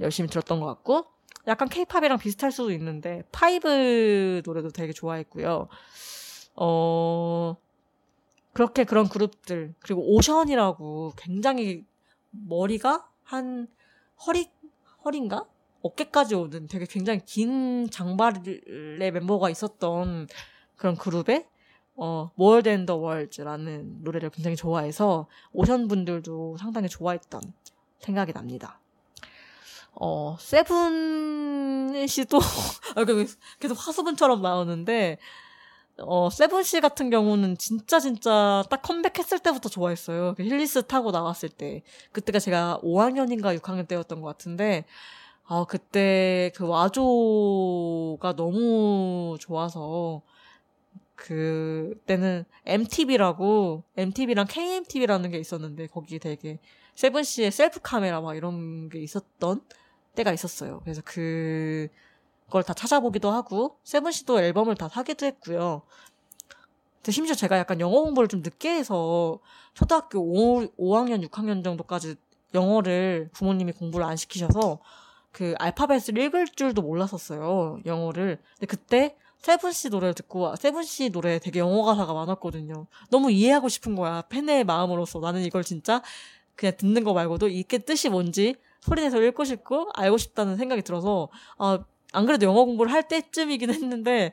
[0.00, 1.06] 열심히 들었던 것 같고
[1.46, 5.68] 약간 케이팝이랑 비슷할 수도 있는데 파이브 노래도 되게 좋아했고요.
[6.56, 7.56] 어
[8.52, 11.84] 그렇게 그런 그룹들 그리고 오션이라고 굉장히
[12.46, 13.68] 머리가 한
[14.26, 14.50] 허리
[15.04, 15.46] 허리인가
[15.82, 20.26] 어깨까지 오는 되게 굉장히 긴 장발의 멤버가 있었던
[20.76, 21.46] 그런 그룹의
[21.96, 27.42] 어, More Than Words라는 노래를 굉장히 좋아해서 오션 분들도 상당히 좋아했던
[27.98, 28.80] 생각이 납니다.
[29.92, 32.38] 어, 세븐 씨도
[32.96, 33.26] 아, 그
[33.60, 35.18] 계속 화수분처럼 나오는데
[35.98, 40.34] 어, 세븐 씨 같은 경우는 진짜 진짜 딱 컴백했을 때부터 좋아했어요.
[40.36, 41.82] 그 힐리스 타고 나왔을 때.
[42.12, 44.84] 그때가 제가 5학년인가 6학년 때였던 것 같은데,
[45.44, 50.22] 아, 그때 그 와줘가 너무 좋아서,
[51.14, 56.58] 그때는 MTV라고, MTV랑 KMTV라는 게 있었는데, 거기 되게
[56.96, 59.60] 세븐 씨의 셀프 카메라 막 이런 게 있었던
[60.16, 60.80] 때가 있었어요.
[60.82, 61.88] 그래서 그,
[62.54, 65.82] 그걸 다 찾아보기도 하고 세븐씨도 앨범을 다 사기도 했고요.
[67.08, 69.40] 심지어 제가 약간 영어 공부를 좀 늦게 해서
[69.74, 72.14] 초등학교 5, 5학년, 6학년 정도까지
[72.54, 74.78] 영어를 부모님이 공부를 안 시키셔서
[75.32, 77.80] 그 알파벳을 읽을 줄도 몰랐었어요.
[77.86, 78.38] 영어를.
[78.60, 82.86] 근데 그때 세븐 씨 노래를 듣고 세븐 씨 노래 되게 영어 가사가 많았거든요.
[83.10, 84.22] 너무 이해하고 싶은 거야.
[84.28, 86.02] 팬의 마음으로서 나는 이걸 진짜
[86.54, 91.80] 그냥 듣는 거 말고도 이게 뜻이 뭔지 소리내서 읽고 싶고 알고 싶다는 생각이 들어서 아
[92.14, 94.32] 안 그래도 영어 공부를 할 때쯤이긴 했는데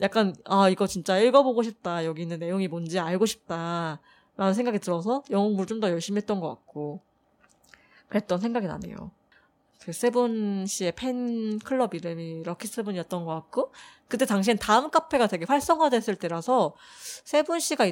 [0.00, 5.44] 약간 아 이거 진짜 읽어보고 싶다 여기 있는 내용이 뭔지 알고 싶다라는 생각이 들어서 영어
[5.44, 7.02] 공부를 좀 더 열심히 했던 것 같고
[8.08, 9.10] 그랬던 생각이 나네요.
[9.82, 13.72] 그 세븐 씨의 팬 클럽 이름이 럭키 세븐이었던 것 같고
[14.08, 16.74] 그때 당시엔 다음 카페가 되게 활성화됐을 때라서
[17.24, 17.90] 세븐 씨가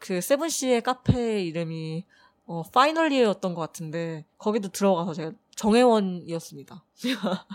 [0.00, 2.04] 그 세븐 씨의 카페 이름이
[2.46, 6.84] 어 Finally였던 것 같은데 거기도 들어가서 제가 정회원이었습니다.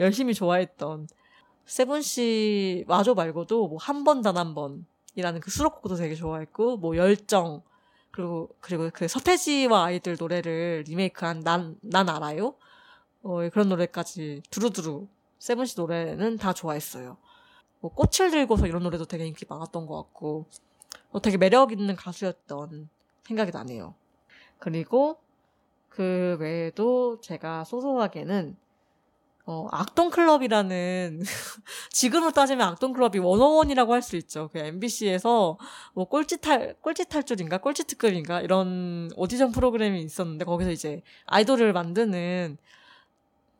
[0.00, 1.06] 열심히 좋아했던
[1.66, 6.96] 세븐 씨 와줘 말고도 뭐 한 번 단 한 번이라는 그 수록곡도 되게 좋아했고 뭐
[6.96, 7.62] 열정
[8.10, 12.54] 그리고 그리고 그 서태지와 아이들 노래를 리메이크한 난 난 알아요
[13.22, 15.06] 어, 그런 노래까지 두루두루
[15.38, 17.18] 세븐 씨 노래는 다 좋아했어요.
[17.80, 20.46] 뭐 꽃을 들고서 이런 노래도 되게 인기 많았던 것 같고
[21.10, 22.88] 어, 되게 매력 있는 가수였던
[23.26, 23.94] 생각이 나네요.
[24.58, 25.18] 그리고
[25.96, 28.56] 그 외에도 제가 소소하게는
[29.46, 31.22] 어, 악동클럽이라는,
[31.90, 34.50] 지금으로 따지면 악동클럽이 워너원이라고 할 수 있죠.
[34.52, 35.56] 그 MBC에서
[35.94, 37.58] 뭐 꼴찌 탈, 꼴찌 탈출인가?
[37.58, 38.40] 꼴찌 특급인가?
[38.40, 42.58] 이런 오디션 프로그램이 있었는데, 거기서 이제 아이돌을 만드는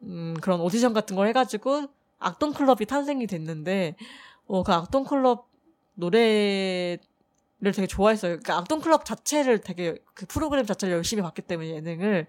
[0.03, 1.87] 음, 그런 오디션 같은 걸 해가지고
[2.19, 3.97] 악동 클럽이 탄생이 됐는데,
[4.49, 5.49] 어, 그 악동 클럽
[5.95, 6.99] 노래
[7.61, 8.33] 를 되게 좋아했어요.
[8.33, 12.27] 그러니까 악동 클럽 자체를 되게 그 프로그램 자체를 열심히 봤기 때문에 예능을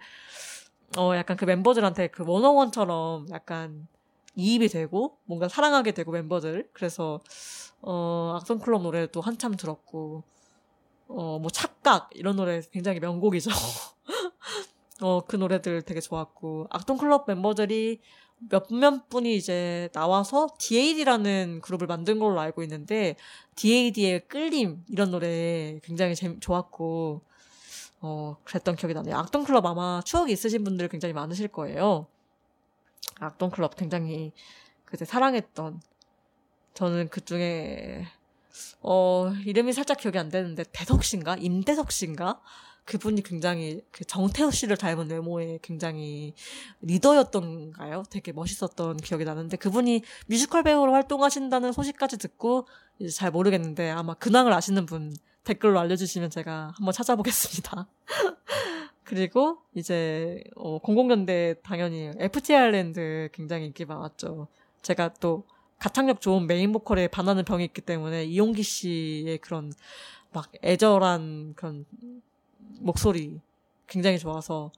[0.98, 3.88] 어 약간 그 멤버들한테 그 원어원처럼 약간
[4.36, 7.20] 이입이 되고 뭔가 사랑하게 되고 멤버들 그래서
[7.82, 10.24] 어 악동 클럽 노래도 한참 들었고
[11.10, 13.50] 어 뭐 착각 이런 노래 굉장히 명곡이죠.
[15.02, 18.02] 어, 그 노래들 되게 좋았고, 악동 클럽 멤버들이
[18.40, 23.16] 몇몇 분이 이제 나와서 DAD라는 그룹을 만든 걸로 알고 있는데,
[23.56, 27.22] DAD의 끌림, 이런 노래 굉장히 재미, 좋았고,
[28.02, 29.16] 어, 그랬던 기억이 나네요.
[29.18, 32.08] 악동클럽 아마 추억이 있으신 분들 굉장히 많으실 거예요.
[33.20, 34.32] 악동클럽 굉장히
[34.86, 35.82] 그때 사랑했던,
[36.76, 38.06] 저는 그 중에,
[38.82, 41.36] 어, 이름이 살짝 기억이 안 되는데, 대석 씨인가?
[41.38, 42.40] 임대석 씨인가?
[42.88, 46.34] 그분이 굉장히 그 정태호 씨를 닮은 외모에 굉장히
[46.82, 48.04] 리더였던가요?
[48.10, 52.66] 되게 멋있었던 기억이 나는데 그분이 뮤지컬 배우로 활동하신다는 소식까지 듣고
[52.98, 57.88] 이제 잘 모르겠는데 아마 근황을 아시는 분 댓글로 알려주시면 제가 한번 찾아보겠습니다.
[59.04, 64.48] 그리고 이제 어, 공공년대 당연히 FT 아일랜드 굉장히 인기 많았죠.
[64.82, 65.44] 제가 또
[65.78, 69.74] 가창력 좋은 메인 보컬에 반하는 병이 있기 때문에 이홍기 씨의 그런
[70.32, 71.86] 막 애절한 그런
[72.80, 73.42] 목소리
[73.88, 74.72] 굉장히 좋아서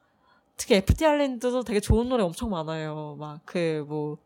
[0.57, 3.15] 특히 FT 아일랜드도 되게 좋은 노래 엄청 많아요.
[3.19, 4.17] 막 그 뭐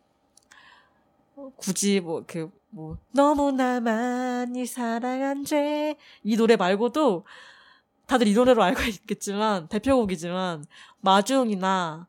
[1.57, 7.25] 굳이 뭐그뭐 너무나 많이 사랑한 죄 이 노래 말고도
[8.05, 10.65] 다들 이 노래로 알고 있겠지만 대표곡이지만
[11.01, 12.07] 마중이나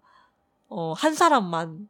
[0.68, 1.88] 어 한 사람만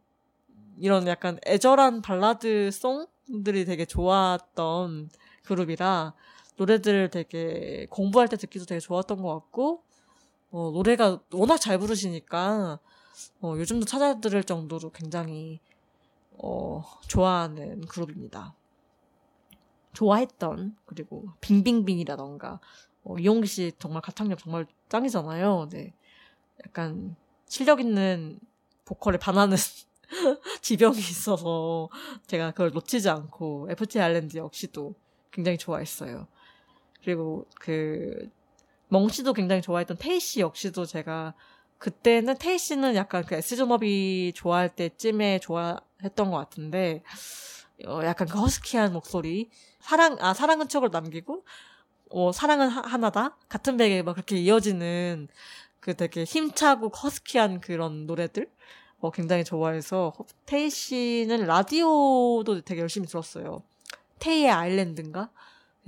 [0.78, 5.10] 이런 약간 애절한 발라드 송들이 되게 좋았던
[5.44, 6.14] 그룹이라
[6.56, 9.82] 노래들 되게 공부할 때 듣기도 되게 좋았던 것 같고
[10.50, 12.78] 어, 노래가 워낙 잘 부르시니까
[13.40, 15.60] 어, 요즘도 찾아 들을 정도로 굉장히
[16.32, 18.54] 어, 좋아하는 그룹입니다.
[19.92, 22.60] 좋아했던 그리고 빙빙빙이라던가
[23.04, 25.68] 어, 이용기 씨 정말 가창력 정말 짱이잖아요.
[25.70, 25.94] 네,
[26.66, 28.38] 약간 실력 있는
[28.84, 29.56] 보컬에 반하는
[30.62, 31.88] 지병이 있어서
[32.26, 34.94] 제가 그걸 놓치지 않고 FT 아일랜드 역시도
[35.30, 36.26] 굉장히 좋아했어요.
[37.04, 38.30] 그리고 그
[38.88, 41.34] 멍씨도 굉장히 좋아했던 테이 씨 역시도 제가
[41.78, 47.02] 그때는 테이 씨는 약간 그 S존업이 좋아할 때쯤에 좋아했던 것 같은데
[47.86, 51.44] 어 약간 그 허스키한 목소리 사랑 아 사랑은 척을 남기고
[52.10, 55.28] 어 사랑은 하, 나다 같은 백에 막 그렇게 이어지는
[55.80, 58.48] 그 되게 힘차고 허스키한 그런 노래들
[59.00, 60.14] 어 굉장히 좋아해서
[60.46, 63.62] 테이 씨는 라디오도 되게 열심히 들었어요.
[64.20, 65.30] 테이의 아일랜드인가?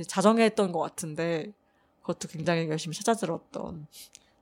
[0.05, 1.53] 자정했던 것 같은데
[2.01, 3.87] 그것도 굉장히 열심히 찾아 들었던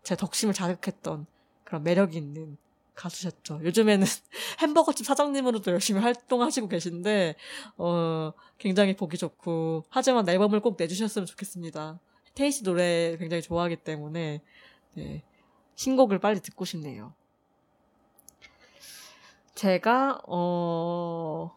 [0.02, 1.26] 제 덕심을 자극했던
[1.64, 2.56] 그런 매력 있는
[2.94, 3.60] 가수셨죠.
[3.64, 4.06] 요즘에는
[4.62, 7.34] 햄버거집 사장님으로도 열심히 활동하시고 계신데
[7.78, 11.98] 어 굉장히 보기 좋고 하지만 앨범을 꼭 내주셨으면 좋겠습니다.
[12.34, 14.42] 테이 씨 노래 굉장히 좋아하기 때문에
[14.94, 15.22] 네,
[15.74, 17.14] 신곡을 빨리 듣고 싶네요.
[19.54, 21.56] 제가 어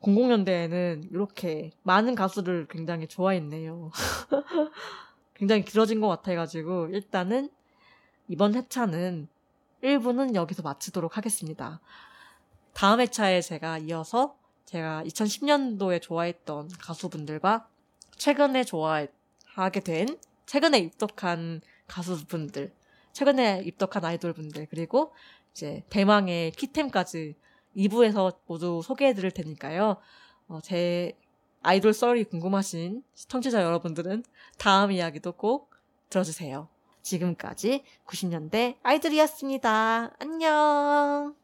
[0.00, 3.90] 공공연대에는 이렇게 많은 가수를 굉장히 좋아했네요.
[5.34, 7.50] 굉장히 길어진 것 같아가지고 일단은
[8.28, 9.28] 이번 회차는
[9.82, 11.80] 1부는 여기서 마치도록 하겠습니다.
[12.72, 17.68] 다음 회차에 제가 이어서 제가 2010년도에 좋아했던 가수분들과
[18.16, 22.72] 최근에 좋아하게 된 최근에 입덕한 가수분들,
[23.12, 25.12] 최근에 입덕한 아이돌분들 그리고
[25.52, 27.34] 이제 대망의 키템까지
[27.76, 29.96] 2부에서 모두 소개해 드릴 테니까요.
[30.48, 31.16] 어, 제
[31.62, 34.24] 아이돌 썰이 궁금하신 청취자 여러분들은
[34.58, 35.70] 다음 이야기도 꼭
[36.08, 36.68] 들어주세요.
[37.02, 40.14] 지금까지 90년대 아이들이었습니다.
[40.18, 41.39] 안녕!